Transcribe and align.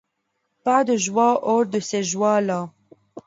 Pas 0.63 0.83
de 0.83 0.95
joie 0.97 1.47
hors 1.47 1.67
de 1.67 1.79
ces 1.79 2.01
joies-là. 2.01 2.71